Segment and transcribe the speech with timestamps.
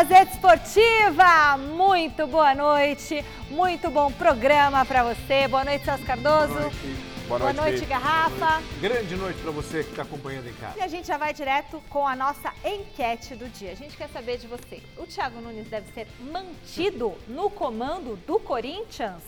[0.00, 1.58] Gazeta Esportiva!
[1.58, 5.46] Muito boa noite, muito bom programa para você.
[5.46, 6.54] Boa noite, Celso Cardoso.
[6.54, 6.86] Boa noite.
[7.28, 8.62] Boa noite, Boa noite Garrafa.
[8.80, 10.78] Grande noite para você que está acompanhando em casa.
[10.78, 13.72] E a gente já vai direto com a nossa enquete do dia.
[13.72, 14.82] A gente quer saber de você.
[14.96, 19.22] O Thiago Nunes deve ser mantido no comando do Corinthians?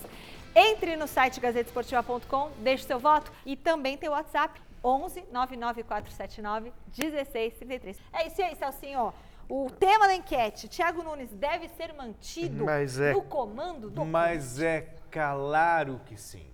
[0.55, 7.99] Entre no site gazetesportiva.com, deixe seu voto e também tem o WhatsApp 11 99479 1633.
[8.15, 9.13] É isso aí, Celcinho.
[9.55, 14.97] O tema da enquete, Thiago Nunes deve ser mantido é, no comando do Mas é
[15.11, 16.51] claro que sim.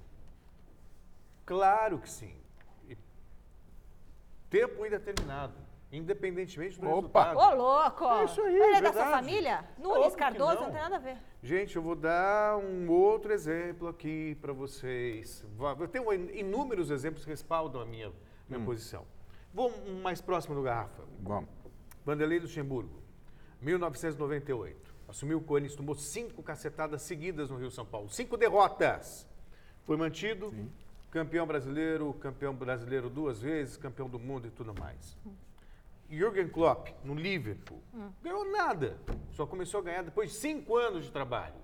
[1.46, 2.34] Claro que sim.
[2.88, 2.98] E
[4.50, 5.54] tempo indeterminado.
[5.92, 7.22] Independentemente do Opa.
[7.26, 7.38] resultado.
[7.38, 8.04] Ô, louco!
[8.04, 9.64] É isso aí, Ele é da sua família?
[9.78, 10.62] Nunes Cardoso não.
[10.62, 11.18] não tem nada a ver.
[11.40, 15.46] Gente, eu vou dar um outro exemplo aqui para vocês.
[15.78, 18.12] Eu tenho inúmeros exemplos que respaldam a minha,
[18.48, 18.64] minha hum.
[18.64, 19.06] posição.
[19.54, 19.72] Vou
[20.02, 21.04] mais próximo do Garrafa.
[21.20, 21.57] Vamos.
[22.04, 23.02] Vanderlei Luxemburgo,
[23.60, 24.94] 1998.
[25.08, 28.10] Assumiu o Corinthians, tomou cinco cacetadas seguidas no Rio São Paulo.
[28.10, 29.26] Cinco derrotas.
[29.84, 30.70] Foi mantido, Sim.
[31.10, 35.16] campeão brasileiro, campeão brasileiro duas vezes, campeão do mundo e tudo mais.
[36.10, 38.10] Jürgen Klopp, no Liverpool, hum.
[38.22, 38.98] ganhou nada.
[39.32, 41.54] Só começou a ganhar depois de cinco anos de trabalho.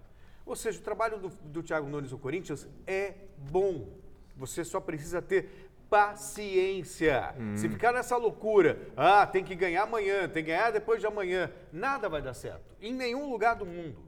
[0.47, 3.14] Ou seja, o trabalho do, do Thiago Nunes no Corinthians é
[3.51, 3.89] bom.
[4.36, 7.33] Você só precisa ter paciência.
[7.39, 7.56] Hum.
[7.56, 11.53] Se ficar nessa loucura, ah, tem que ganhar amanhã, tem que ganhar depois de amanhã,
[11.73, 12.75] nada vai dar certo.
[12.81, 14.03] Em nenhum lugar do mundo.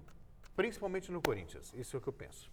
[0.57, 1.73] Principalmente no Corinthians.
[1.77, 2.51] Isso é o que eu penso.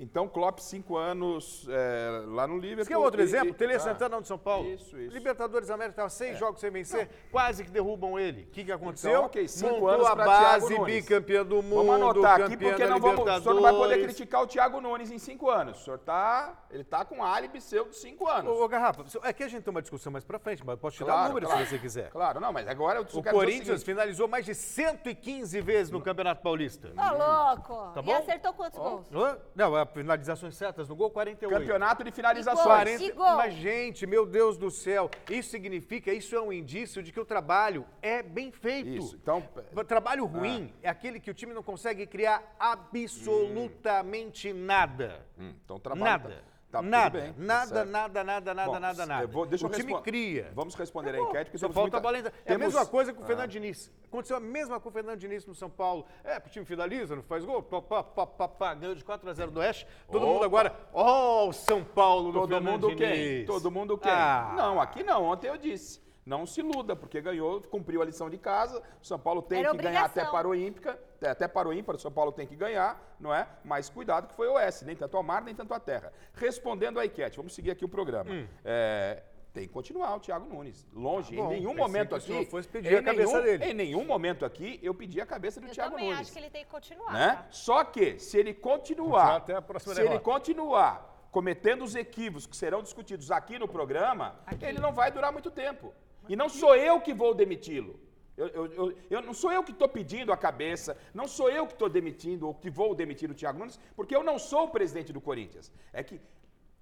[0.00, 2.84] Então, Klopp, cinco anos é, lá no Liverpool.
[2.84, 3.52] Você quer outro e, exemplo?
[3.52, 4.66] Tele ah, Santana de São Paulo.
[4.66, 5.12] Isso, isso.
[5.12, 6.38] Libertadores da América estava seis é.
[6.38, 7.30] jogos sem vencer, não.
[7.30, 8.44] quase que derrubam ele.
[8.44, 9.10] O que, que aconteceu?
[9.10, 12.98] Então, ok, cinco Montou anos a base, bicampeão do mundo, Vamos anotar aqui, porque não
[12.98, 15.82] vamos, o senhor não vai poder criticar o Thiago Nunes em cinco anos.
[15.82, 18.50] O senhor tá, ele tá com álibi seu de cinco anos.
[18.50, 21.04] Ô, ô Garrafa, aqui a gente tem uma discussão mais para frente, mas posso te
[21.04, 21.64] claro, dar números claro.
[21.66, 22.10] se você quiser.
[22.10, 26.40] Claro, não, mas agora eu O Corinthians o finalizou mais de 115 vezes no Campeonato
[26.40, 26.88] Paulista.
[26.88, 27.92] Ô, louco!
[27.92, 28.12] Tá bom?
[28.12, 29.06] E acertou quantos gols?
[29.54, 31.60] Não, a finalizações certas no gol, 48.
[31.60, 32.98] Campeonato de finalizações.
[32.98, 33.14] 40...
[33.36, 37.24] Mas, gente, meu Deus do céu, isso significa, isso é um indício de que o
[37.24, 38.88] trabalho é bem feito.
[38.88, 39.42] Isso, então...
[39.86, 40.78] Trabalho ruim ah.
[40.84, 44.64] é aquele que o time não consegue criar absolutamente hum.
[44.64, 45.26] nada.
[45.38, 46.04] Hum, então, trabalho...
[46.04, 46.49] Nada.
[46.70, 46.78] Tá...
[46.78, 49.26] Tá, nada, bem, nada, nada, nada, nada, Bom, nada, nada.
[49.26, 50.52] Vou, o time cria.
[50.54, 51.46] Vamos responder a enquete.
[51.46, 51.96] Porque Só falta muita...
[51.96, 52.32] a bola.
[52.44, 53.52] É a mesma coisa com o Fernando ah.
[53.52, 53.92] Diniz.
[54.06, 56.06] Aconteceu a mesma com o Fernando Diniz no São Paulo.
[56.22, 59.28] É, o time finaliza, não faz gol, pá, pá, pá, pá, pá, ganhou de 4
[59.28, 59.84] a 0 do Oeste.
[60.10, 60.32] Todo Opa.
[60.32, 63.18] mundo agora, ó, oh, o São Paulo do Todo Fernando mundo Diniz.
[63.18, 63.46] Quem?
[63.46, 64.12] Todo mundo quem?
[64.12, 64.54] Ah.
[64.56, 66.00] Não, aqui não, ontem eu disse.
[66.24, 68.80] Não se iluda, porque ganhou, cumpriu a lição de casa.
[69.02, 70.08] O São Paulo tem Era que obrigação.
[70.08, 70.96] ganhar até para o Ímpica,
[71.28, 73.46] até para o ímpar, o São Paulo tem que ganhar, não é?
[73.64, 76.12] Mas cuidado que foi o S, nem tanto a mar, nem tanto a terra.
[76.34, 78.30] Respondendo à enquete, vamos seguir aqui o programa.
[78.30, 78.46] Hum.
[78.64, 79.22] É,
[79.52, 80.86] tem que continuar o Thiago Nunes.
[80.92, 82.46] Longe, ah, bom, em nenhum momento aqui.
[82.46, 83.64] Fosse pedir a cabeça nenhum, dele.
[83.64, 86.04] Em nenhum momento aqui eu pedi a cabeça do eu Thiago Nunes.
[86.04, 87.12] Eu também acho que ele tem que continuar.
[87.12, 87.28] Né?
[87.34, 87.46] Tá?
[87.50, 89.36] Só que, se ele continuar.
[89.36, 90.16] Até a próxima se derrota.
[90.16, 94.64] ele continuar cometendo os equívocos que serão discutidos aqui no programa, aqui.
[94.64, 95.94] ele não vai durar muito tempo.
[96.28, 97.98] E não sou eu que vou demiti-lo.
[98.40, 101.66] Eu, eu, eu, eu, não sou eu que estou pedindo a cabeça, não sou eu
[101.66, 104.70] que estou demitindo ou que vou demitir o Thiago Nunes, porque eu não sou o
[104.76, 105.70] presidente do Corinthians.
[105.92, 106.18] É que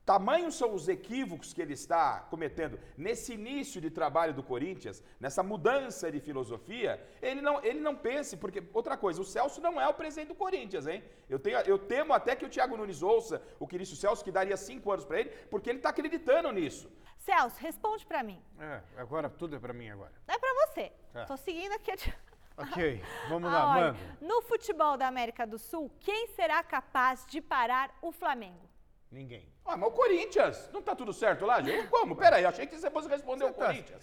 [0.09, 5.43] Tamanhos são os equívocos que ele está cometendo nesse início de trabalho do Corinthians, nessa
[5.43, 9.87] mudança de filosofia, ele não, ele não pense, porque, outra coisa, o Celso não é
[9.87, 11.05] o presidente do Corinthians, hein?
[11.29, 14.25] Eu, tenho, eu temo até que o Thiago Nunes ouça o que disse o Celso,
[14.25, 16.91] que daria cinco anos para ele, porque ele está acreditando nisso.
[17.19, 18.41] Celso, responde para mim.
[18.59, 20.15] É, agora tudo é para mim agora.
[20.27, 20.48] É para
[20.79, 20.93] você.
[21.13, 21.25] Tá.
[21.25, 21.93] Tô seguindo aqui.
[22.61, 23.99] Ok, vamos lá, mano.
[24.21, 28.69] No futebol da América do Sul, quem será capaz de parar o Flamengo?
[29.13, 29.49] Ninguém.
[29.69, 31.89] Ah, mas o Corinthians, não tá tudo certo lá, gente?
[31.89, 32.17] Como?
[32.17, 34.01] Peraí, achei que você fosse responder o tá, Corinthians.
[34.01, 34.03] O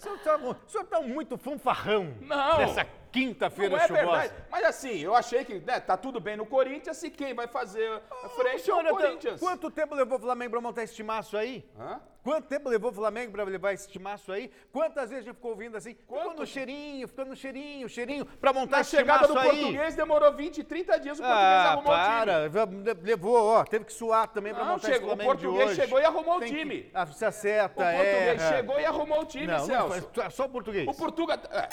[0.68, 2.14] senhor tá, tá muito fanfarrão.
[2.20, 2.58] Não.
[2.58, 4.04] Nessa quinta-feira é chuvosa.
[4.04, 4.34] Verdade.
[4.48, 8.00] Mas assim, eu achei que né, tá tudo bem no Corinthians e quem vai fazer
[8.22, 9.40] a frente oh, é o Corinthians.
[9.40, 11.68] Quanto tempo levou o Flamengo pra montar esse timaço aí?
[11.76, 12.00] Hã?
[12.26, 14.50] Quanto tempo levou o Flamengo para levar esse timaço aí?
[14.72, 15.94] Quantas vezes a gente ficou ouvindo assim?
[16.08, 16.22] Quanto?
[16.22, 19.48] Ficou no cheirinho, ficando no cheirinho, cheirinho, para montar Na esse chegada do aí.
[19.48, 22.48] português demorou 20, 30 dias, o português ah, arrumou para.
[22.48, 22.94] o time.
[23.00, 26.04] Levou, ó, teve que suar também para montar chegou, esse Flamengo O português chegou e
[26.04, 26.82] arrumou Tem o time.
[26.82, 30.10] Que, se acerta, O português é, chegou e arrumou o time, não, Celso.
[30.16, 30.88] Não, só o português.
[30.88, 31.40] O português...
[31.50, 31.68] É.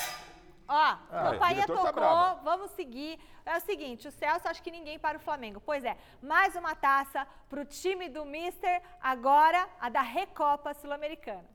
[0.68, 3.20] Ó, ah, campainha tá tocou, tá vamos seguir.
[3.46, 5.62] É o seguinte, o Celso acha que ninguém para o Flamengo.
[5.64, 11.54] Pois é, mais uma taça para o time do Mister, agora a da Recopa Sul-Americana.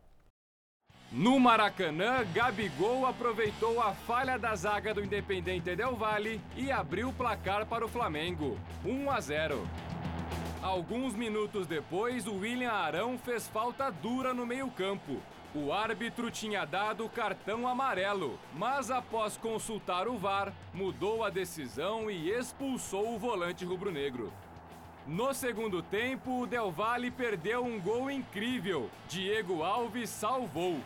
[1.10, 7.12] No Maracanã, Gabigol aproveitou a falha da zaga do Independente Del Valle e abriu o
[7.14, 9.66] placar para o Flamengo, 1 a 0.
[10.62, 15.20] Alguns minutos depois, o William Arão fez falta dura no meio-campo
[15.54, 22.30] O árbitro tinha dado cartão amarelo, mas após consultar o VAR, mudou a decisão e
[22.30, 24.32] expulsou o volante rubro-negro.
[25.06, 28.90] No segundo tempo, o Del Valle perdeu um gol incrível.
[29.08, 30.78] Diego Alves salvou.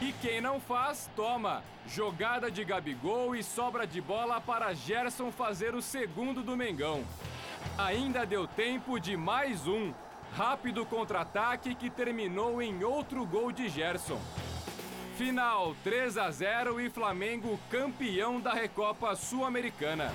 [0.00, 1.62] E quem não faz, toma.
[1.86, 7.04] Jogada de Gabigol e sobra de bola para Gerson fazer o segundo do Mengão.
[7.76, 9.92] Ainda deu tempo de mais um.
[10.32, 14.20] Rápido contra-ataque que terminou em outro gol de Gerson.
[15.18, 20.10] Final 3 a 0 e Flamengo campeão da Recopa Sul-Americana.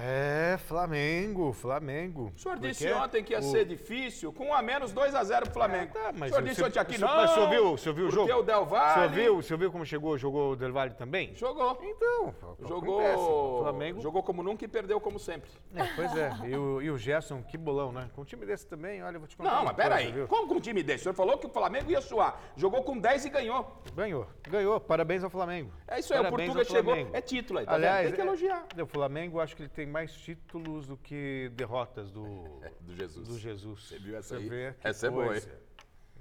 [0.00, 2.32] É, Flamengo, Flamengo.
[2.36, 3.42] O senhor disse ontem que ia o...
[3.42, 5.90] ser difícil, com a menos 2 a 0 pro Flamengo.
[5.98, 7.08] É, tá, mas o senhor disse ontem aqui, não.
[7.08, 8.32] Mas o senhor viu, o senhor viu o jogo?
[8.32, 8.90] o Del Valle...
[8.90, 11.34] O senhor viu, o senhor viu como chegou, jogou o Del Valle também?
[11.34, 11.78] Jogou.
[11.82, 14.00] Então, jogou, Flamengo...
[14.00, 15.50] jogou como nunca e perdeu como sempre.
[15.74, 18.08] É, pois é, e o, e o Gerson, que bolão, né?
[18.14, 20.54] Com um time desse também, olha, eu vou te contar Não, mas peraí, como com
[20.54, 21.00] um time desse?
[21.00, 23.82] O senhor falou que o Flamengo ia suar, jogou com 10 e ganhou.
[23.94, 25.72] Ganhou, ganhou, parabéns ao Flamengo.
[25.88, 28.16] É isso aí, parabéns o Portuga chegou, é título aí, tá Aliás, vendo?
[28.16, 28.66] Tem que elogiar.
[28.76, 33.28] É, o Flamengo, acho que ele tem mais títulos do que derrotas do, do Jesus.
[33.28, 33.82] Do Jesus.
[33.82, 34.74] Você viu essa Você aí?
[34.82, 35.42] Essa é boa, hein?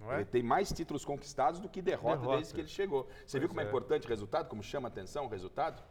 [0.10, 0.16] É?
[0.16, 2.38] Ele tem mais títulos conquistados do que derrotas Derrota.
[2.38, 3.04] desde que ele chegou.
[3.26, 3.64] Você pois viu como é.
[3.64, 4.48] é importante o resultado?
[4.48, 5.82] Como chama a atenção o resultado?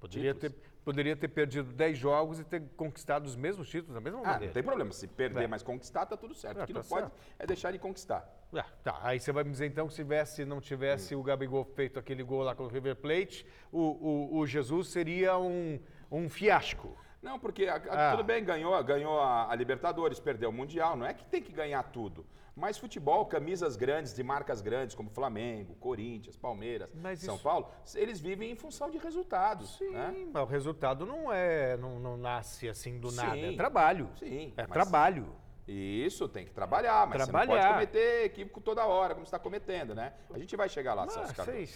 [0.00, 0.54] Poderia ter,
[0.84, 4.46] poderia ter perdido 10 jogos e ter conquistado os mesmos títulos da mesma ah, maneira.
[4.46, 4.92] Não tem problema.
[4.92, 5.46] Se perder, é.
[5.46, 6.60] mas conquistar, tá tudo certo.
[6.60, 7.10] É, o que tá não certo.
[7.10, 8.28] pode é deixar de conquistar.
[8.52, 8.98] É, tá.
[9.02, 11.20] Aí você vai me dizer então que se tivesse, não tivesse hum.
[11.20, 15.38] o Gabigol feito aquele gol lá com o River Plate, o, o, o Jesus seria
[15.38, 15.78] um,
[16.10, 16.96] um fiasco.
[17.20, 18.10] Não, porque a, a, ah.
[18.12, 20.96] tudo bem, ganhou, ganhou a, a, Libertadores, perdeu o Mundial.
[20.96, 22.24] Não é que tem que ganhar tudo.
[22.54, 27.44] Mas futebol, camisas grandes, de marcas grandes, como Flamengo, Corinthians, Palmeiras, Mas São isso...
[27.44, 29.76] Paulo, eles vivem em função de resultados.
[29.76, 30.12] Sim, né?
[30.34, 33.16] o resultado não é, não, não nasce assim do Sim.
[33.16, 33.38] nada.
[33.38, 34.10] É trabalho.
[34.16, 34.52] Sim.
[34.56, 35.36] É trabalho.
[35.68, 37.46] Isso, tem que trabalhar, mas trabalhar.
[37.46, 40.14] você não pode cometer equívoco toda hora, como você está cometendo, né?
[40.32, 41.72] A gente vai chegar lá, mas, Celso Cardoso.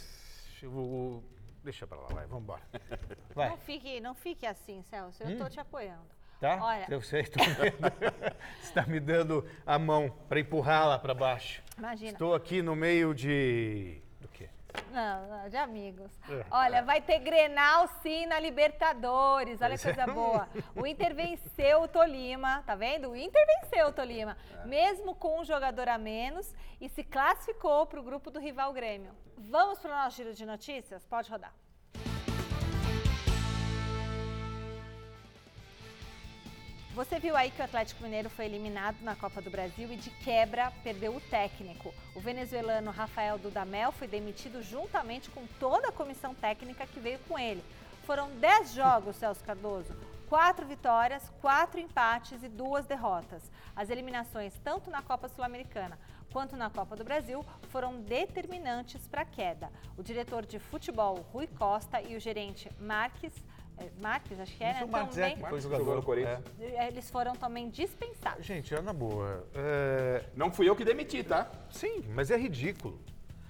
[0.65, 1.23] O,
[1.65, 2.63] Deixa pra lá, vai, vamos embora.
[3.35, 3.49] Vai.
[3.49, 5.51] Não fique, não fique assim, Celso, eu estou hum?
[5.51, 6.11] te apoiando.
[6.41, 6.59] Tá?
[6.61, 7.79] Olha, eu sei, estou vendo.
[8.61, 11.63] Você está me dando a mão para empurrar lá para baixo.
[11.79, 12.11] Imagina.
[12.11, 14.03] Estou aqui no meio de
[14.91, 16.11] não, não, de amigos.
[16.29, 16.45] É.
[16.51, 19.61] Olha, vai ter Grenal sim na Libertadores.
[19.61, 20.49] Olha que coisa boa.
[20.75, 23.11] O Inter venceu o Tolima, tá vendo?
[23.11, 24.67] O Inter venceu o Tolima, é.
[24.67, 29.13] mesmo com um jogador a menos e se classificou para o grupo do rival Grêmio.
[29.37, 31.05] Vamos para o nosso giro de notícias?
[31.07, 31.53] Pode rodar.
[36.95, 40.11] Você viu aí que o Atlético Mineiro foi eliminado na Copa do Brasil e de
[40.11, 41.95] quebra perdeu o técnico.
[42.15, 47.39] O venezuelano Rafael Dudamel foi demitido juntamente com toda a comissão técnica que veio com
[47.39, 47.65] ele.
[48.05, 49.97] Foram 10 jogos, Celso Cardoso,
[50.29, 53.43] quatro vitórias, quatro empates e duas derrotas.
[53.75, 55.99] As eliminações, tanto na Copa Sul-Americana
[56.31, 59.73] quanto na Copa do Brasil, foram determinantes para a queda.
[59.97, 63.33] O diretor de futebol, Rui Costa, e o gerente Marques
[64.01, 65.33] Marques, acho que era, Isso, também.
[65.33, 66.41] É, que foi jogador no Corinthians.
[66.61, 66.89] É.
[66.89, 68.45] Eles foram também dispensados.
[68.45, 69.47] Gente, é na boa.
[69.55, 70.25] É...
[70.35, 71.51] Não fui eu que demiti, tá?
[71.71, 73.01] Sim, mas é ridículo.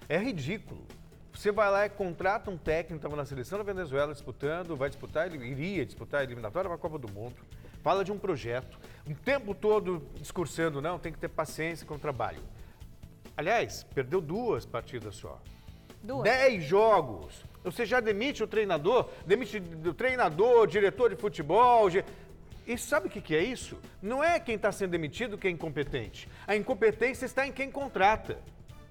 [0.08, 0.86] É ridículo.
[1.32, 5.26] Você vai lá e contrata um técnico, estava na seleção da Venezuela disputando, vai disputar,
[5.26, 7.36] ele iria disputar a eliminatória para a Copa do Mundo.
[7.82, 11.98] Fala de um projeto, um tempo todo discursando, não, tem que ter paciência com o
[11.98, 12.42] trabalho.
[13.36, 15.40] Aliás, perdeu duas partidas só.
[16.02, 16.24] Duas.
[16.24, 17.44] Dez jogos.
[17.64, 21.88] Você já demite o treinador, demite o treinador, diretor de futebol.
[22.66, 23.78] E sabe o que é isso?
[24.02, 26.28] Não é quem está sendo demitido que é incompetente.
[26.46, 28.38] A incompetência está em quem contrata.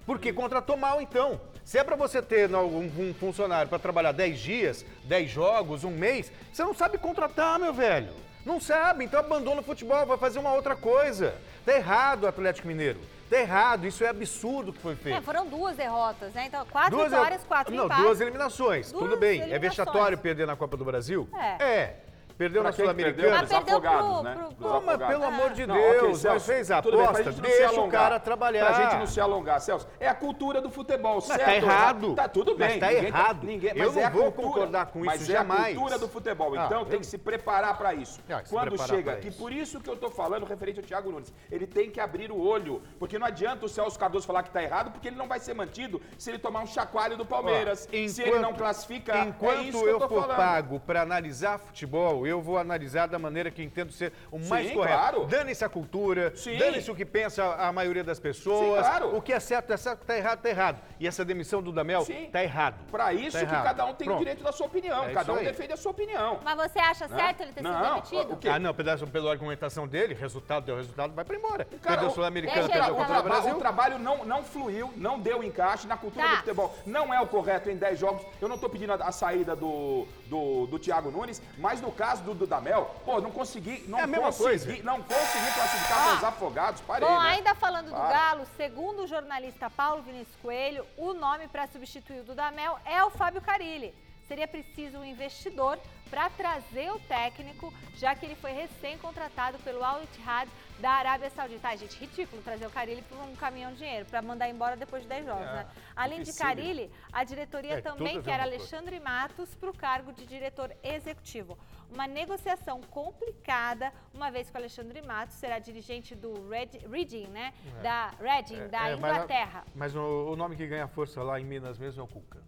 [0.06, 1.40] Porque contratou mal então.
[1.64, 6.32] Se é para você ter um funcionário para trabalhar 10 dias, 10 jogos, um mês,
[6.52, 8.12] você não sabe contratar, meu velho.
[8.44, 11.36] Não sabe, então abandona o futebol, vai fazer uma outra coisa.
[11.64, 12.98] Tá errado o Atlético Mineiro.
[13.32, 15.16] Tá errado, isso é absurdo que foi feito.
[15.16, 16.44] É, foram duas derrotas, né?
[16.48, 18.04] Então, quatro duas vitórias, quatro não, empates.
[18.04, 19.40] Duas eliminações, duas tudo bem.
[19.40, 19.64] É eliminações.
[19.64, 21.26] É vexatório perder na Copa do Brasil?
[21.34, 21.64] É.
[21.64, 21.96] É.
[22.36, 23.42] Perdeu na Sul-Americana.
[23.42, 24.34] Dos afogados, né?
[24.34, 27.88] Pro, pro, mas pelo amor de não, Deus, okay, fez a aposta, bem, deixa o
[27.88, 28.66] cara trabalhar.
[28.66, 31.44] Pra gente não se alongar, Celso, é a cultura do futebol, mas certo?
[31.44, 32.14] Tá errado.
[32.14, 32.68] Tá tudo bem.
[32.68, 33.44] Mas tá errado.
[33.44, 35.48] Ninguém, eu não é vou cultura, concordar com isso jamais.
[35.48, 37.00] Mas é a cultura do futebol, ah, então ah, tem eu...
[37.00, 38.20] que se preparar para isso.
[38.28, 41.66] Ah, Quando chega aqui, por isso que eu tô falando referente ao Thiago Nunes, ele
[41.66, 44.90] tem que abrir o olho, porque não adianta o Celso Cardoso falar que tá errado,
[44.90, 48.38] porque ele não vai ser mantido se ele tomar um chacoalho do Palmeiras, se ele
[48.38, 49.26] não classificar.
[49.26, 53.62] Enquanto é eu, eu for pago para analisar futebol, eu vou analisar da maneira que
[53.62, 54.98] entendo ser o mais Sim, correto.
[54.98, 55.26] Claro.
[55.26, 58.84] Dane-se a cultura, dane-se o que pensa a maioria das pessoas.
[58.84, 59.16] Sim, claro.
[59.16, 60.80] O que é certo é certo, tá errado, tá errado.
[60.98, 62.28] E essa demissão do Damel Sim.
[62.30, 62.76] tá errado.
[62.90, 63.64] Para isso tá que errado.
[63.64, 64.16] cada um tem Pronto.
[64.16, 65.04] o direito da sua opinião.
[65.04, 66.40] É cada um defende a sua opinião.
[66.42, 67.16] Mas você acha né?
[67.16, 68.32] certo ele ter não, sido demitido?
[68.32, 68.48] O quê?
[68.48, 71.64] Ah, não, pela, pela argumentação dele, resultado deu resultado, vai para embora.
[71.64, 73.56] Cara, perdeu o Sul-Americano, perdeu o Brasil.
[73.56, 76.30] O trabalho não, não fluiu, não deu encaixe na cultura tá.
[76.32, 76.78] do futebol.
[76.86, 78.22] Não é o correto em 10 jogos.
[78.40, 82.11] Eu não estou pedindo a, a, saída do, do, do Thiago Nunes, mas no caso
[82.20, 86.14] do Dudamel, pô, não consegui, não é consegui, não consegui classificar ah.
[86.16, 87.30] os afogados, parei, Bom, né?
[87.30, 92.24] ainda falando do Galo, segundo o jornalista Paulo Vinícius Coelho, o nome para substituir o
[92.24, 93.94] Dudamel é o Fábio Carilli
[94.32, 95.78] seria preciso um investidor
[96.08, 101.68] para trazer o técnico, já que ele foi recém-contratado pelo Al Ittihad da Arábia Saudita.
[101.68, 105.02] Ai, gente, ridículo trazer o Carilli por um caminhão de dinheiro, para mandar embora depois
[105.02, 105.66] de 10 jogos, é, né?
[105.94, 110.74] Além de Carilli, a diretoria é, também quer Alexandre Matos para o cargo de diretor
[110.82, 111.58] executivo.
[111.92, 117.52] Uma negociação complicada, uma vez que o Alexandre Matos será dirigente do Red, Reading, né?
[117.78, 117.82] É.
[117.82, 119.64] Da Reading, é, da é, Inglaterra.
[119.74, 122.42] Mas, mas o, o nome que ganha força lá em Minas mesmo é o Cuca.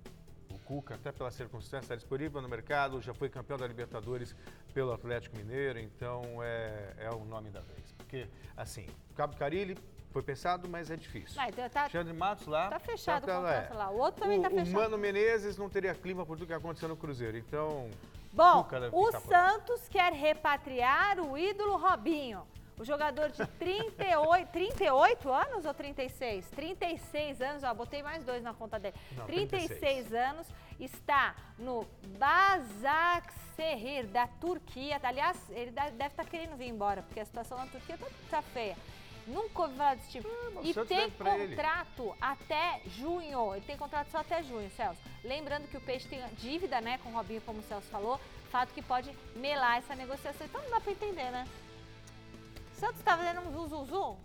[0.65, 4.35] Cuca, até pela circunstância, está disponível no mercado, já foi campeão da Libertadores
[4.73, 7.93] pelo Atlético Mineiro, então é, é o nome da vez.
[7.93, 9.77] Porque, assim, Cabo Carilli
[10.11, 11.37] foi pensado, mas é difícil.
[11.37, 12.69] Mas, tá, Alexandre Matos lá.
[12.69, 13.77] Tá fechado tá, o contrato é.
[13.77, 13.91] lá.
[13.91, 14.71] O outro também o, tá fechado.
[14.71, 17.37] O Mano Menezes não teria clima por tudo que aconteceu no Cruzeiro.
[17.37, 17.91] Então.
[18.35, 22.45] Bom, o Santos quer repatriar o ídolo Robinho.
[22.77, 26.51] O jogador de 38, 38 anos ou 36?
[26.51, 28.97] 36 anos, ó, botei mais dois na conta dele.
[29.13, 29.79] Não, 36.
[29.79, 30.49] 36 anos,
[30.81, 31.87] está no
[32.19, 34.99] Basaksehir da Turquia.
[35.01, 38.43] Aliás, ele deve estar tá querendo vir embora, porque a situação na Turquia tá, tá
[38.43, 38.77] feia.
[39.27, 40.29] Nunca ouvi falar desse tipo.
[40.29, 42.15] Ah, e tem contrato ele.
[42.21, 43.55] até junho.
[43.55, 45.01] Ele tem contrato só até junho, Celso.
[45.23, 48.21] Lembrando que o Peixe tem dívida, né, com o Robinho, como o Celso falou.
[48.51, 50.47] Fato que pode melar essa negociação.
[50.47, 51.49] Então não dá para entender, né?
[52.75, 54.17] Santos está fazendo um zum?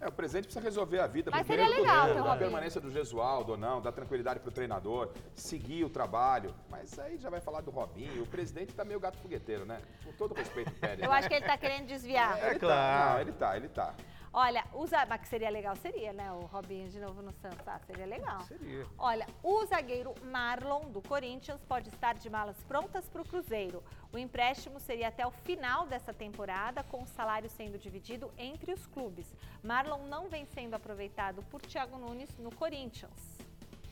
[0.00, 1.30] É, o presidente precisa resolver a vida.
[1.30, 5.10] Mas seria legal ter A permanência do Gesualdo ou não, dar tranquilidade para o treinador,
[5.34, 6.54] seguir o trabalho.
[6.68, 8.22] Mas aí já vai falar do Robinho.
[8.22, 9.80] O presidente está meio gato fogueteiro, né?
[10.04, 11.02] Com todo respeito, Pérez.
[11.02, 12.38] Eu acho que ele está querendo desviar.
[12.38, 12.58] É, é claro.
[12.58, 13.94] Tá, não, ele está, ele está.
[14.36, 16.32] Olha, usa, mas que seria legal, seria, né?
[16.32, 17.68] O Robinho de novo no Santos.
[17.68, 18.40] Ah, seria legal.
[18.40, 18.84] Seria.
[18.98, 23.80] Olha, o zagueiro Marlon, do Corinthians, pode estar de malas prontas para o Cruzeiro.
[24.12, 28.84] O empréstimo seria até o final dessa temporada, com o salário sendo dividido entre os
[28.88, 29.32] clubes.
[29.62, 33.38] Marlon não vem sendo aproveitado por Thiago Nunes no Corinthians.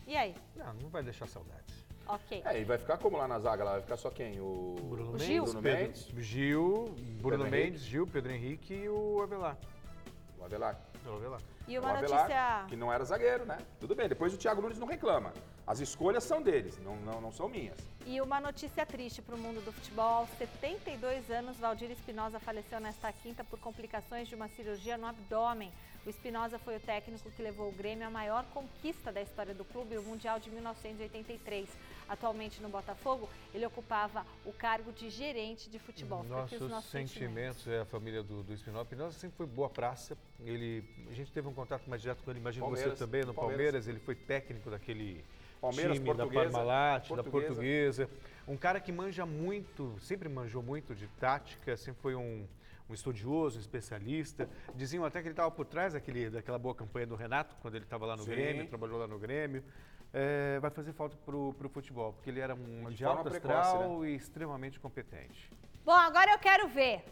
[0.08, 0.34] E aí?
[0.56, 1.86] Não, não vai deixar saudades.
[2.04, 2.42] Ok.
[2.44, 3.62] É, e vai ficar como lá na zaga?
[3.62, 4.40] Lá vai ficar só quem?
[4.40, 5.44] O Bruno o Gil.
[5.44, 6.08] Bruno Mendes.
[6.18, 7.90] Gil, Bruno Pedro Mendes, Henrique.
[7.90, 9.56] Gil, Pedro Henrique e o Avelar.
[10.42, 10.76] O Avelar.
[11.06, 11.40] O Avelar.
[11.68, 12.64] E uma o Avelar, notícia...
[12.68, 13.58] que não era zagueiro, né?
[13.78, 15.32] Tudo bem, depois o Thiago Nunes não reclama.
[15.64, 17.76] As escolhas são deles, não, não, não são minhas.
[18.04, 20.22] E uma notícia triste para o mundo do futebol.
[20.22, 25.72] Aos 72 anos, Valdir Espinosa faleceu nesta quinta por complicações de uma cirurgia no abdômen.
[26.04, 29.64] O Espinosa foi o técnico que levou o Grêmio à maior conquista da história do
[29.64, 31.68] clube, o Mundial de 1983.
[32.12, 36.22] Atualmente no Botafogo, ele ocupava o cargo de gerente de futebol.
[36.24, 38.82] Nossos, nossos sentimentos, é a família do, do Espinosa.
[38.82, 40.14] Espinosa sempre foi boa praça.
[40.44, 43.72] Ele, a gente teve um contato mais direto com ele, imagino você também, no Palmeiras.
[43.72, 43.88] Palmeiras.
[43.88, 45.24] Ele foi técnico daquele
[45.58, 48.10] Palmeiras, time da Parmalat, da Portuguesa.
[48.46, 52.46] Um cara que manja muito, sempre manjou muito de tática, sempre foi um,
[52.90, 54.50] um estudioso, um especialista.
[54.74, 57.84] Diziam até que ele estava por trás daquele, daquela boa campanha do Renato, quando ele
[57.84, 58.32] estava lá no Sim.
[58.32, 59.64] Grêmio, trabalhou lá no Grêmio
[60.12, 64.00] é, vai fazer falta para o futebol, porque ele era um de, de alto astral
[64.00, 64.10] né?
[64.10, 65.50] e extremamente competente.
[65.84, 67.04] Bom, agora eu quero ver.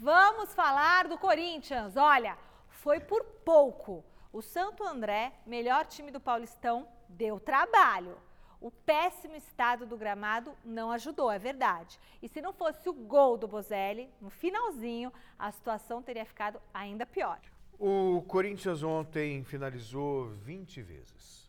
[0.00, 1.96] Vamos falar do Corinthians.
[1.96, 2.36] Olha,
[2.68, 4.04] foi por pouco.
[4.32, 8.16] O Santo André, melhor time do Paulistão, deu trabalho.
[8.60, 11.98] O péssimo estado do gramado não ajudou, é verdade.
[12.22, 17.04] E se não fosse o gol do Bozelli, no finalzinho, a situação teria ficado ainda
[17.04, 17.40] pior.
[17.78, 21.41] O Corinthians ontem finalizou 20 vezes.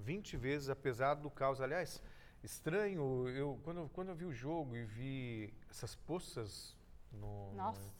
[0.00, 1.60] 20 vezes, apesar do caos.
[1.60, 2.02] Aliás,
[2.42, 6.76] estranho, eu, quando, quando eu vi o jogo e vi essas poças
[7.12, 7.52] no.
[7.54, 7.99] Nossa.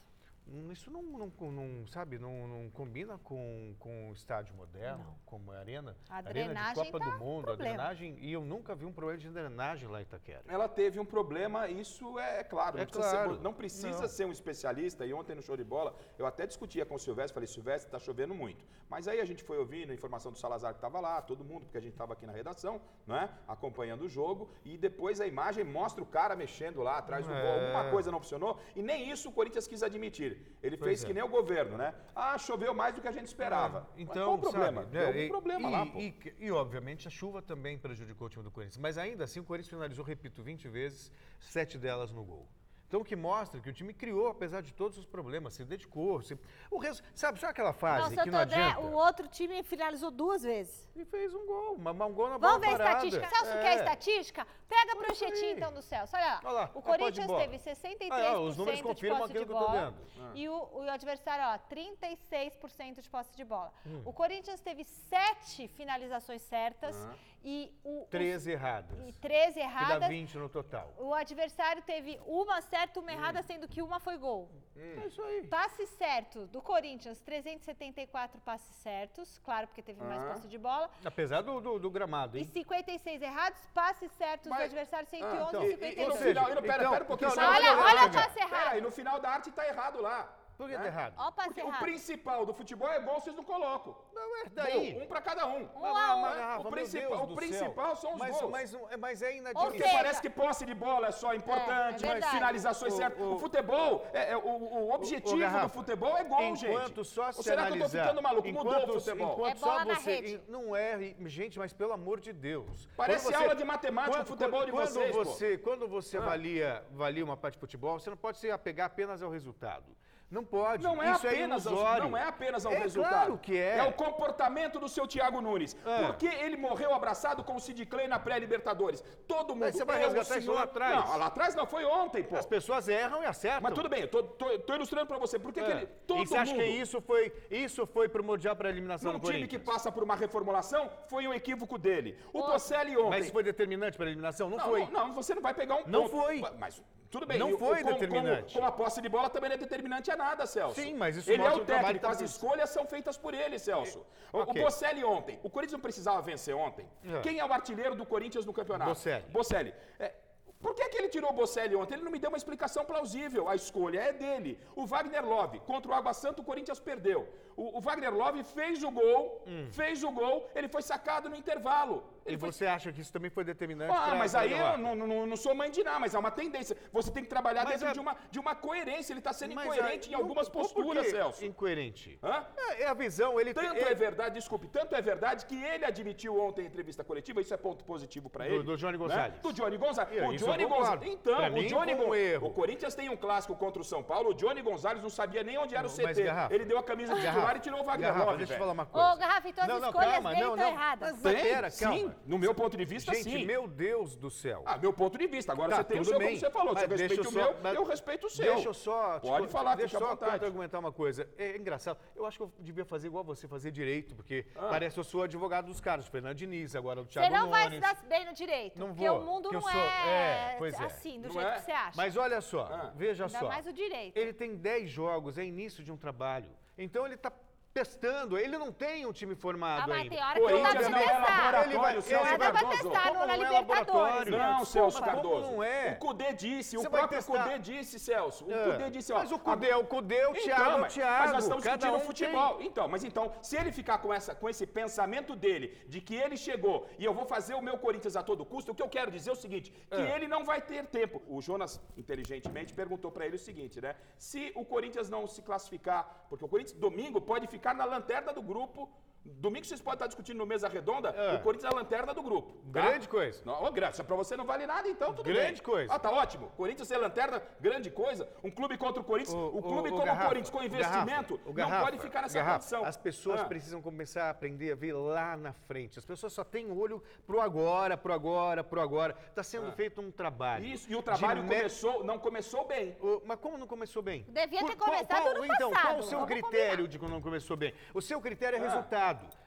[0.73, 5.14] Isso não, não, não sabe, não, não, combina com, com o estádio moderno, não.
[5.25, 5.97] como a arena.
[6.09, 7.52] A arena de Copa tá do Mundo, problema.
[7.52, 10.42] a drenagem, e eu nunca vi um problema de drenagem lá em Itaquera.
[10.49, 12.78] Ela teve um problema, isso é, é claro.
[12.78, 13.35] É não precisa, claro.
[13.35, 16.85] Ser, não precisa ser um especialista, e ontem no show de bola, eu até discutia
[16.85, 18.64] com o Silvestre, falei, Silvestre, está chovendo muito.
[18.88, 21.62] Mas aí a gente foi ouvindo a informação do Salazar que estava lá, todo mundo,
[21.62, 23.30] porque a gente estava aqui na redação, não é?
[23.47, 27.40] acompanhando o jogo, e depois a imagem mostra o cara mexendo lá atrás do é.
[27.40, 27.61] gol.
[27.61, 30.39] Alguma coisa não funcionou, e nem isso o Corinthians quis admitir.
[30.62, 31.06] Ele pois fez é.
[31.06, 31.94] que nem o governo, né?
[32.14, 33.88] Ah, choveu mais do que a gente esperava.
[33.97, 34.82] É, então, qual o problema?
[34.82, 35.99] Sabe, Deu um problema e, lá, pô.
[35.99, 38.78] E, e, obviamente, a chuva também prejudicou o time do Corinthians.
[38.78, 42.47] Mas ainda assim, o Corinthians finalizou, repito, 20 vezes, sete delas no gol.
[42.90, 46.20] Então, o que mostra que o time criou, apesar de todos os problemas, se dedicou.
[46.23, 46.37] Se...
[46.68, 47.00] O res...
[47.14, 48.80] Sabe, sabe aquela fase não, que não André, adianta?
[48.80, 50.88] o outro time finalizou duas vezes.
[50.97, 53.28] E fez um gol, uma, um gol na Vamos bola ver a estatística.
[53.28, 53.62] Celso É.
[53.62, 54.47] quer estatística?
[54.68, 56.16] Pega a pranchetinha então do Celso.
[56.16, 56.40] Olha lá.
[56.42, 59.30] Olha lá, O a posse de Corinthians teve 63% Ah, os números de confirmam posse
[59.30, 59.97] aquilo de que eu tô vendo.
[60.35, 63.73] E o, o adversário, ó, 36% de posse de bola.
[63.87, 64.02] Hum.
[64.04, 66.97] O Corinthians teve 7 finalizações certas
[67.44, 68.06] e o.
[68.11, 68.99] 13 erradas.
[69.09, 70.09] E 13 Que dá erradas.
[70.09, 70.92] 20 no total.
[70.99, 74.50] O adversário teve uma certa, uma errada, sendo que uma foi gol.
[74.76, 75.46] É isso aí.
[75.46, 80.32] Passe certo do Corinthians, 374 passes certos, claro, porque teve mais Ah.
[80.32, 80.90] posse de bola.
[81.04, 82.46] Apesar do, do, do gramado, E hein?
[82.46, 86.08] 56 errados, passes certos do Mas- adversário, 111 Ah, então, e e- e- 52.
[86.08, 87.30] no ou final, seja, e no- pera, então- pera um pouquinho.
[87.32, 88.50] então, só- olha, olha o passe errado.
[88.58, 90.37] Pera aí, no final da arte tá errado lá.
[90.60, 90.82] Por que né?
[90.82, 91.14] tá errado?
[91.16, 91.74] Ó o passe Porque errado.
[91.80, 93.96] o principal do futebol é gol, vocês não colocam.
[94.12, 94.92] Não, é daí.
[94.92, 95.62] Gol, um pra cada um.
[95.74, 96.14] Um a
[96.58, 96.60] um.
[96.60, 98.50] O principal- o principal são os mas, gols.
[98.52, 99.70] Mas, mas é inadmissível.
[99.86, 103.18] Porque parece que posse de bola é só importante, É, é finalizações O- certas.
[103.20, 106.66] o- O, futebol, é, é o, o objetivo Ô, Garrafa, do futebol é gol, gente.
[106.66, 108.48] Enquanto só se Ou será que eu tô analisar, ficando maluco?
[108.48, 109.32] Mudou enquanto, o futebol.
[109.32, 110.40] Enquanto É bola só na você, rede.
[110.46, 112.86] Não é, gente, mas pelo amor de Deus.
[112.98, 114.88] Parece você- aula de matemática, o futebol de quando
[115.22, 115.70] vocês, pô.
[115.70, 116.20] Quando você Ah.
[116.22, 119.96] avalia, avalia uma parte de futebol, você não pode se apegar apenas ao resultado.
[120.30, 120.82] Não pode.
[120.84, 122.04] Não é, Isso apenas é ao, ilusório.
[122.08, 123.12] não é apenas ao é resultado.
[123.12, 123.78] Claro que é.
[123.78, 125.76] É o comportamento do seu Thiago Nunes.
[125.84, 126.06] É.
[126.06, 129.02] Por que ele morreu abraçado com o Sid Clay na pré-Libertadores?
[129.26, 129.64] Todo mundo.
[129.64, 130.94] Mas você vai é o resgatar isso senhor- lá atrás.
[131.08, 132.37] Não, lá atrás não, foi ontem, pô.
[132.37, 133.60] As pessoas erram e acertam.
[133.62, 135.37] Mas tudo bem, eu tô, tô- tô ilustrando pra você.
[135.38, 135.76] Por que, que É.
[135.78, 135.87] ele.
[136.06, 139.18] Todo e você acha mundo, que isso foi, isso foi primordial para a eliminação num
[139.18, 142.16] do time que passa por uma reformulação, foi um equívoco dele.
[142.32, 143.10] O Bocelli ontem.
[143.18, 144.49] Mas foi determinante para a eliminação?
[144.49, 144.80] Não, Não, foi.
[144.87, 146.10] Não, não, você não vai pegar um Não ponto.
[146.22, 146.40] foi.
[146.58, 147.38] Mas tudo bem.
[147.38, 148.42] Não e o- foi como, determinante.
[148.54, 150.80] Como, como a posse de bola também não é determinante a nada, Celso.
[150.80, 154.06] Sim, mas isso Ele é o o técnico, as escolhas são feitas por ele, Celso.
[154.32, 154.62] O, o Ok.
[154.62, 155.38] Bocelli ontem.
[155.42, 156.86] O Corinthians não precisava vencer ontem.
[157.04, 157.20] É.
[157.20, 158.90] Quem é o artilheiro do Corinthians no campeonato?
[158.90, 159.24] Bocelli.
[159.30, 159.74] Bocelli.
[159.98, 160.14] É,
[160.60, 161.94] por que, que ele tirou o Bocelli ontem?
[161.94, 163.48] Ele não me deu uma explicação plausível.
[163.48, 164.60] A escolha é dele.
[164.76, 167.26] O Wagner Love, contra o Água Santa, o Corinthians perdeu.
[167.56, 172.04] O, o Wagner Love fez o gol, fez o gol, ele foi sacado no intervalo.
[172.26, 174.94] E foi você acha que isso também foi determinante ah, pra- mas aí eu não,
[174.94, 176.76] não, não sou mãe de nada, mas é uma tendência.
[176.92, 179.12] Você tem que trabalhar Mas dentro é- de, uma, de uma coerência.
[179.12, 181.44] Ele está sendo Mas incoerente aí, em algumas posturas, que Celso.
[181.44, 182.18] Incoerente.
[182.22, 182.44] Hã?
[182.56, 185.84] É, é a visão, ele Tanto ele- é verdade, desculpe, tanto é verdade que ele
[185.84, 188.62] admitiu ontem em entrevista coletiva, isso é ponto positivo para ele.
[188.62, 188.98] do Johnny né?
[188.98, 189.40] Gonçalves.
[189.40, 190.18] Do Johnny Gonzalez.
[190.23, 190.68] É, O isso Johnny eu.
[190.68, 191.12] Gonzalez.
[191.12, 192.47] Então, Pra o mim, Johnny foi um Gon- erro.
[192.47, 195.58] O Corinthians tem um clássico contra o São Paulo, o Johnny Gonzalez não sabia nem
[195.58, 196.23] onde era o Mas, CT.
[196.25, 198.58] Garrafa, ele deu a camisa de titular e tirou o Wagner Garrafa, Love, deixa eu
[198.58, 199.12] falar uma coisa.
[199.12, 200.76] Ô, Garrafa, então as Não, não, escolhas calma, dele não, estão não.
[200.76, 201.12] erradas.
[201.12, 203.44] Mas, mas pera, sim, no meu ponto de vista, Gente, sim.
[203.46, 204.62] meu Deus do céu.
[204.66, 205.52] Ah, meu ponto de vista.
[205.52, 206.28] Agora Tá, você tem o tudo seu, bem.
[206.28, 206.75] como você falou.
[206.75, 208.54] Mas Você respeita o eu só- meu, mas eu respeito o seu.
[208.54, 209.18] Deixa eu só...
[209.18, 210.44] te Pode co- falar, deixa fica eu só vontade.
[210.44, 211.28] argumentar uma coisa.
[211.38, 211.99] É engraçado.
[212.14, 214.68] Eu acho que eu devia fazer igual você, fazer direito, porque Ah.
[214.68, 216.06] parece que eu sou advogado dos caras.
[216.06, 217.76] O Fernando Diniz, agora o Thiago Você não vai Nunes.
[217.76, 220.78] se dar bem no direito, Não porque vou, o mundo não sou- é, é, pois
[220.78, 220.84] é.
[220.84, 221.54] assim, do Não jeito é?
[221.54, 221.96] que você acha.
[221.96, 222.92] Mas olha só, Ah.
[222.94, 223.49] veja Ainda só.
[223.49, 224.16] mais o direito.
[224.16, 226.50] Ele tem 10 jogos, é início de um trabalho.
[226.78, 227.30] Então ele está
[227.73, 228.37] testando.
[228.39, 230.15] Ele não tem um time formado Ah, mas ainda.
[230.17, 231.21] tem hora que não dá pra Corinthians não é testar.
[231.21, 234.30] laboratório, Ele vai- Celso ele Não dá pra testar no na não é Libertadores.
[234.33, 235.50] Não, Desculpa, Celso como Cardoso.
[235.52, 235.93] não é?
[235.93, 238.45] O Cudê disse, Você o próprio testar- Cudê disse, Celso.
[238.47, 238.65] O É.
[238.73, 239.19] Cudê disse, ó.
[239.19, 241.21] Mas o Cudê é o Cudê, o Então, Thiago é o Thiago.
[241.23, 242.54] Mas nós estamos discutindo um futebol.
[242.56, 242.67] tem.
[242.67, 246.37] Então, mas então, se ele ficar com, essa, com esse pensamento dele, de que ele
[246.37, 249.11] chegou e eu vou fazer o meu Corinthians a todo custo, o que eu quero
[249.11, 250.17] dizer é o seguinte, que É.
[250.17, 251.23] ele não vai ter tempo.
[251.28, 253.95] O Jonas, inteligentemente, perguntou pra ele o seguinte, né?
[254.19, 258.42] Se o Corinthians não se classificar, porque o Corinthians, domingo, pode ficar na lanterna do
[258.42, 258.88] grupo.
[259.23, 261.35] Domingo vocês podem estar discutindo no mesa redonda, É.
[261.35, 262.52] o Corinthians é a lanterna do grupo.
[262.73, 262.80] tá?
[262.80, 263.43] Grande coisa.
[263.45, 265.35] Não, ô, grande, se pra você não vale nada, então tudo bem.
[265.35, 265.93] Grande coisa.
[265.93, 266.49] Ah, tá ótimo.
[266.56, 268.28] Corinthians é lanterna, grande coisa.
[268.43, 270.65] Um clube contra o Corinthians, O- o, clube o como Garrafa, o Corinthians com o
[270.65, 272.85] investimento, Garrafa, o não pode ficar nessa Garrafa, condição.
[272.85, 273.45] As pessoas Ah.
[273.45, 275.99] precisam começar a aprender a ver lá na frente.
[275.99, 279.15] As pessoas só têm olho pro agora, pro agora, pro agora.
[279.28, 280.65] Está sendo feito um trabalho.
[280.65, 280.69] Ah.
[280.69, 282.97] Isso, e o trabalho começou, não começou bem.
[283.00, 284.25] O- Mas como não começou bem?
[284.28, 286.89] Devia ter Por- qual- começado qual- no Então, qual passado, o seu vamos critério combinar.
[286.89, 287.75] de quando não começou bem?
[287.95, 288.65] O seu critério é Ah.
[289.12, 289.40] Resultado.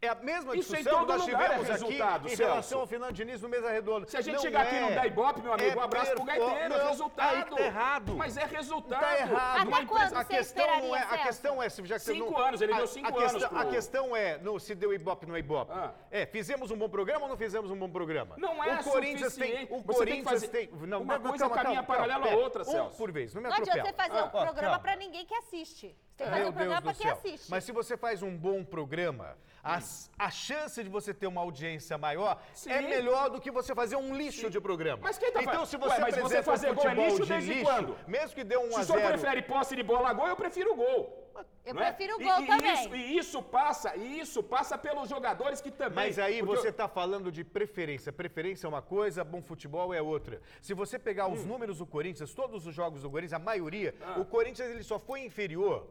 [0.00, 2.42] É a mesma Isso discussão que todo nós lugar é tivemos aqui resultado, em Celso.
[2.52, 4.06] relação ao Fernando Diniz no Mesa Redonda.
[4.06, 5.06] Se a gente Não chegar aqui e não é.
[5.08, 7.56] ibope, meu amigo, um abraço pro gaiteiro, é não, resultado.
[7.56, 8.14] Tá errado.
[8.16, 9.00] Mas é resultado.
[9.00, 9.74] Tá errado.
[9.74, 12.38] Até quando a questão não é, a questão é, se já que você Cinco não-
[12.38, 14.94] anos, ele a- deu cinco a questão, anos pro- A questão é, no, se deu
[14.94, 15.72] ibope no ibope.
[15.74, 15.92] Ah.
[16.12, 18.36] É, fizemos um bom programa ou não fizemos um bom programa?
[18.38, 19.66] Não é o Corinthians suficiente.
[19.66, 22.06] tem, o Você tem que Corinthians fazer- tem, não, uma não, coisa calma, caminha calma,
[22.06, 22.96] paralela à outra, um Celso.
[22.96, 23.96] por vez, não me Não adianta atropela.
[24.06, 25.96] você fazer Ah, um programa pra ninguém que assiste.
[26.18, 27.32] Tem que fazer Meu um programa Deus do pra quem céu.
[27.32, 27.50] assiste.
[27.50, 31.96] Mas se você faz um bom programa, as- a chance de você ter uma audiência
[31.96, 32.70] maior Sim.
[32.72, 35.00] é melhor do que você fazer um lixo de programa.
[35.02, 37.04] Mas quem tá Então, se Ué, você mas você apresenta fazer um gol é futebol
[37.06, 37.96] lixo de desde lixo, quando?
[38.08, 39.12] mesmo que dê um Se a o senhor zero...
[39.18, 41.24] prefere posse de bola a gol, eu prefiro gol.
[41.64, 41.92] Eu não é?
[41.92, 42.72] prefiro o E- gol e, também.
[42.74, 45.94] Isso, e isso passa, e isso passa pelos jogadores que também.
[46.06, 48.12] Mas aí porque você eu- está falando de preferência.
[48.12, 50.40] Preferência é uma coisa, bom futebol é outra.
[50.60, 51.46] Se você pegar os Hum.
[51.46, 54.18] números do Corinthians, todos os jogos do Corinthians, a maioria, Ah.
[54.18, 55.86] o Corinthians ele só foi inferior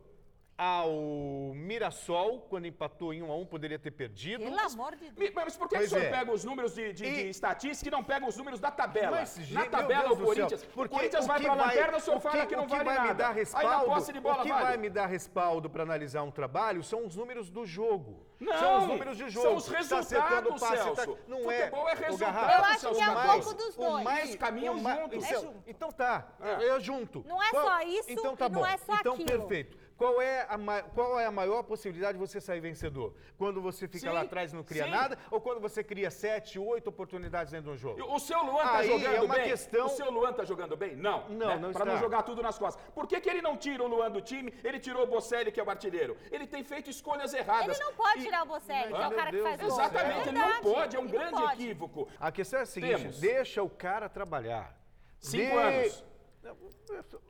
[0.57, 4.43] ao Mirassol, quando empatou em 1 a 1 poderia ter perdido.
[4.43, 5.31] Pelo amor de Deus.
[5.35, 6.09] Mas por que, que o Pois senhor é.
[6.09, 9.17] pega os números de, de- E- de estatística e não pega os números da tabela?
[9.17, 10.59] Mas, Na tabela, o do Corinthians.
[10.61, 12.67] céu, O porque Corinthians vai que pra vai- lanterna, o senhor fala que, não o
[12.67, 13.07] vale vai nada.
[13.09, 14.63] Me dar Aí respaldo, na posse de bola o que vale.
[14.65, 18.25] vai me dar respaldo para analisar um trabalho são os números do jogo.
[18.39, 19.47] Não, são os números de jogo.
[19.47, 21.17] são os Tá resultados, acertando o passe, tá- Celso.
[21.27, 21.95] Não Futebol é é.
[21.95, 24.03] o resultado, Eu acho Celso que é um pouco dos dois.
[24.03, 25.23] mais caminham o mais- juntos.
[25.31, 25.63] É junto.
[25.67, 26.67] Então tá, É.
[26.69, 27.23] é junto.
[27.27, 28.65] Não é só isso Então tá e não bom.
[28.65, 29.27] é só então aquilo.
[29.47, 29.86] perfeito.
[29.97, 30.57] Qual é, a
[30.93, 33.15] qual é a maior possibilidade de você sair vencedor?
[33.35, 34.91] Quando você fica Sim, lá atrás e não cria sim.
[34.91, 35.17] nada?
[35.31, 38.03] Ou quando você cria sete, oito oportunidades dentro de um jogo?
[38.13, 39.49] O seu Luan tá Aí jogando é uma bem?
[39.49, 40.95] questão- O seu Luan tá jogando bem?
[40.95, 41.27] Não.
[41.29, 41.57] Não, né?
[41.57, 42.83] não Pra não jogar tudo nas costas.
[42.93, 44.53] Por que, que ele não tira o Luan do time?
[44.63, 46.15] Ele tirou o Bocelli, que é o artilheiro.
[46.31, 47.75] Ele tem feito escolhas erradas.
[47.79, 49.73] Ele não pode E- tirar o Bocelli, que é o cara meu que faz Deus
[49.73, 49.81] gol.
[49.81, 52.07] Exatamente, É ele não pode, é um ele grande equívoco.
[52.19, 53.19] A questão é a seguinte, Temos.
[53.19, 54.77] deixa o cara trabalhar.
[55.19, 56.05] Cinco anos.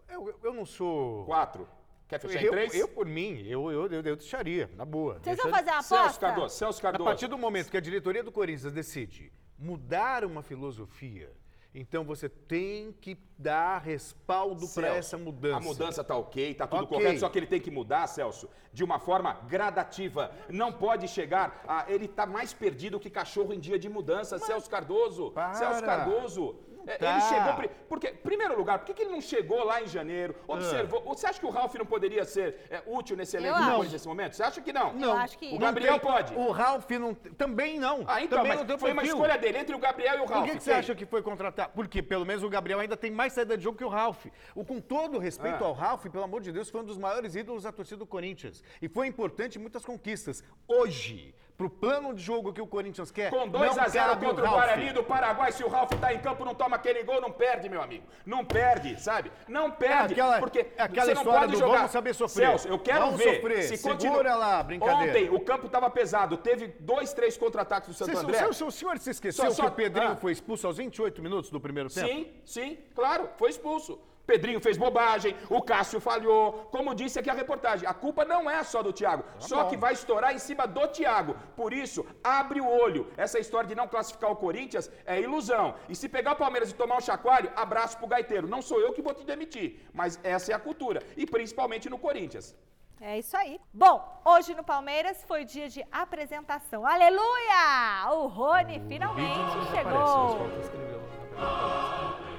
[0.10, 1.24] Eu, eu- eu não sou...
[1.26, 1.68] Quatro.
[2.08, 2.74] Quer fechar em Eu, três?
[2.74, 5.16] eu, por mim, eu, eu, eu, eu deixaria, na boa.
[5.16, 6.20] Vocês Deixa- vão fazer uma Celso aposta?
[6.28, 7.04] Cardoso, Celso A Cardoso.
[7.10, 11.32] partir do momento que a diretoria do Corinthians decide mudar uma filosofia,
[11.76, 15.58] então você tem que dar respaldo para Celso, essa mudança.
[15.58, 16.98] A mudança tá ok, tá tudo Ok.
[16.98, 20.32] correto, só que ele tem que mudar, Celso, de uma forma gradativa.
[20.50, 21.92] Não pode chegar a.
[21.92, 25.32] Ele tá mais perdido que cachorro em dia de mudança, Celso Cardoso.
[25.32, 25.54] Para.
[25.56, 26.56] Celso Cardoso.
[26.88, 27.12] É, tá.
[27.12, 27.54] Ele chegou.
[27.56, 30.36] pri- Porque, primeiro lugar, por que, que ele não chegou lá em janeiro?
[30.48, 30.54] Ah.
[30.54, 31.02] Observou.
[31.04, 33.58] Você acha que o Ralf não poderia ser é, útil nesse elenco.
[33.58, 34.36] Corinthians nesse momento?
[34.36, 34.98] Você acha que não?
[35.00, 36.34] Eu acho que- O Não Gabriel tem- pode.
[36.36, 38.04] O Ralf não, também não.
[38.08, 39.18] Ah, então, também mas não foi uma perfil.
[39.18, 40.46] escolha dele entre o Gabriel e o Por Ralf.
[40.50, 41.70] que, que você acha que foi contratar?
[41.70, 44.26] Porque pelo menos o Gabriel ainda tem mais saída de jogo que o Ralf.
[44.56, 45.68] O, com todo o respeito Ah.
[45.68, 48.64] ao Ralf, pelo amor de Deus, foi um dos maiores ídolos da torcida do Corinthians.
[48.82, 50.44] E foi importante em muitas conquistas.
[50.68, 54.26] Hoje, pro plano de jogo que o Corinthians quer, Com 2 não a 0 cabe
[54.28, 54.58] contra o Ralf.
[54.58, 57.68] Guarani do Paraguai, se o Ralf tá em campo, não toma aquele gol, não perde,
[57.68, 58.06] meu amigo.
[58.24, 59.32] Não perde, sabe?
[59.48, 60.14] Não perde.
[60.14, 61.78] aquela- porque é aquela você não pode do jogar.
[61.78, 62.48] vamos saber sofrer.
[62.48, 63.64] Celso, eu quero Vamos ver sofrer.
[63.64, 64.36] se Segura continua.
[64.36, 65.10] lá, brincadeira.
[65.10, 68.46] Ontem o campo tava pesado, teve dois, três contra-ataques do Santo Vocês- André.
[68.46, 70.16] o, o senhor se esqueceu Só- só- que o Pedrinho ah.
[70.16, 72.08] foi expulso aos 28 minutos do primeiro tempo?
[72.08, 74.00] Sim, sim, claro, foi expulso.
[74.28, 76.68] Pedrinho fez bobagem, o Cássio falhou.
[76.76, 79.94] Como disse aqui a reportagem, a culpa não é só do Thiago, só que vai
[79.94, 81.36] estourar em cima do Thiago.
[81.56, 83.10] Por isso, abre o olho.
[83.16, 85.76] Essa história de não classificar o Corinthians é ilusão.
[85.88, 88.48] E se pegar o Palmeiras e tomar um chacoalho, abraço pro gaiteiro.
[88.48, 91.02] Não sou eu que vou te demitir, mas essa é a cultura.
[91.16, 92.54] E principalmente no Corinthians.
[93.00, 93.62] É isso aí.
[93.74, 96.86] Bom, hoje no Palmeiras foi dia de apresentação.
[96.86, 98.12] Aleluia!
[98.12, 100.50] O Rony finalmente chegou.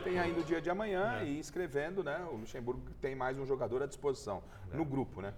[0.09, 2.19] Tem ainda o dia de amanhã e escrevendo, né?
[2.33, 4.43] O Luxemburgo tem mais um jogador à disposição
[4.73, 5.35] no grupo, né?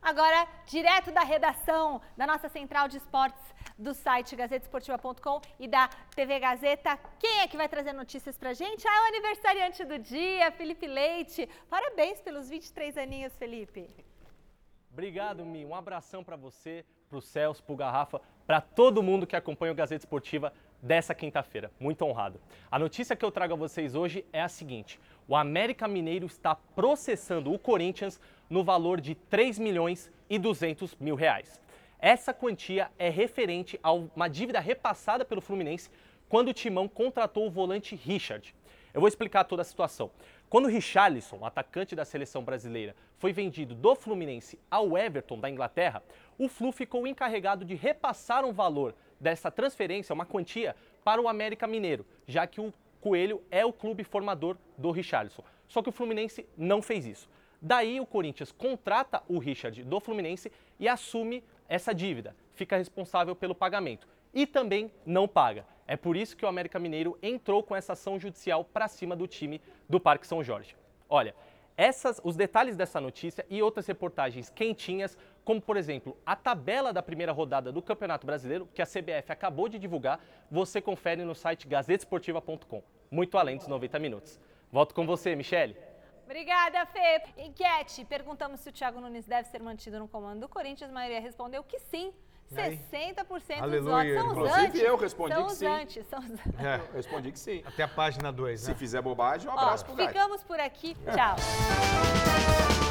[0.00, 3.44] Agora, direto da redação da nossa central de esportes
[3.76, 8.88] do site gazetesportiva.com e da TV Gazeta, quem é que vai trazer notícias pra gente?
[8.88, 11.46] Ah, é o aniversariante do dia, Felipe Leite.
[11.68, 13.90] Parabéns pelos 23 aninhos, Felipe.
[14.92, 15.64] Obrigado, Mi.
[15.64, 19.72] Um abração para você, para o Celso, para o Garrafa, para todo mundo que acompanha
[19.72, 20.52] o Gazeta Esportiva
[20.82, 21.70] dessa quinta-feira.
[21.80, 22.38] Muito honrado.
[22.70, 26.54] A notícia que eu trago a vocês hoje é a seguinte: o América Mineiro está
[26.54, 31.58] processando o Corinthians no valor de 3 milhões e 200 mil reais.
[31.98, 35.90] Essa quantia é referente a uma dívida repassada pelo Fluminense
[36.28, 38.54] quando o Timão contratou o volante Richard.
[38.92, 40.10] Eu vou explicar toda a situação.
[40.52, 46.02] Quando Richarlison, atacante da seleção brasileira, foi vendido do Fluminense ao Everton da Inglaterra,
[46.36, 51.66] o Flu ficou encarregado de repassar um valor dessa transferência, uma quantia, para o América
[51.66, 55.42] Mineiro, já que o Coelho é o clube formador do Richarlison.
[55.66, 57.30] Só que o Fluminense não fez isso.
[57.58, 63.54] Daí o Corinthians contrata o Richard do Fluminense e assume essa dívida, fica responsável pelo
[63.54, 65.71] pagamento e também não paga.
[65.86, 69.26] É por isso que o América Mineiro entrou com essa ação judicial para cima do
[69.26, 70.76] time do Parque São Jorge.
[71.08, 71.34] Olha,
[71.76, 77.02] essas, os detalhes dessa notícia e outras reportagens quentinhas, como por exemplo a tabela da
[77.02, 81.66] primeira rodada do Campeonato Brasileiro, que a CBF acabou de divulgar, você confere no site
[81.66, 82.82] gazetesportiva.com.
[83.10, 84.40] Muito além dos 90 minutos.
[84.70, 85.76] Volto com você, Michele.
[86.24, 87.22] Obrigada, Fê.
[87.36, 88.04] Enquete.
[88.04, 90.90] Perguntamos se o Thiago Nunes deve ser mantido no comando do Corinthians.
[90.90, 92.12] A maioria respondeu que sim.
[92.58, 92.80] Aí.
[92.92, 94.80] 60% dos Aleluia, votos são os inclusive antes.
[94.82, 95.66] eu respondi são que os sim.
[95.66, 96.60] antes, são os antes.
[96.60, 97.62] É, Respondi que sim.
[97.64, 98.74] até a página 2, Se né?
[98.76, 100.12] fizer bobagem, um Ó, abraço pro Gaito.
[100.12, 100.96] ficamos por aqui.
[101.14, 102.81] Tchau.